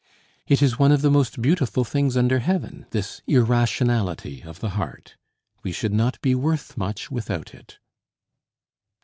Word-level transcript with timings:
It 0.47 0.63
is 0.63 0.79
one 0.79 0.91
of 0.91 1.03
the 1.03 1.11
most 1.11 1.43
beautiful 1.43 1.83
things 1.83 2.17
under 2.17 2.39
heaven, 2.39 2.87
this 2.89 3.21
irrationality 3.27 4.41
of 4.41 4.59
the 4.59 4.69
heart. 4.71 5.15
We 5.61 5.71
should 5.71 5.93
not 5.93 6.19
be 6.21 6.33
worth 6.33 6.75
much 6.75 7.11
without 7.11 7.53
it. 7.53 7.77